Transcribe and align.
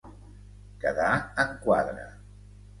Quedar 0.85 1.11
en 1.45 1.55
quadre. 1.69 2.11